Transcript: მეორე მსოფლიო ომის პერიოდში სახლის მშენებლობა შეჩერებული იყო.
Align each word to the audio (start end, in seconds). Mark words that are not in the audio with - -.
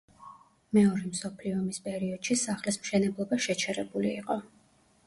მეორე 0.77 1.09
მსოფლიო 1.09 1.59
ომის 1.59 1.81
პერიოდში 1.89 2.39
სახლის 2.47 2.83
მშენებლობა 2.87 3.41
შეჩერებული 3.49 4.15
იყო. 4.17 4.43